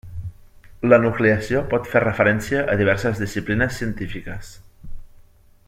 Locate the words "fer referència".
1.91-2.63